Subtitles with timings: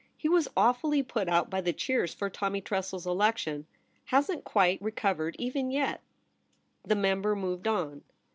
[0.17, 3.67] He was awfully put out by the cheers for Tommy Tressel's election—
[4.05, 6.01] hasn't quite recovered even yet.'
[6.83, 8.01] The mem.ber moved on.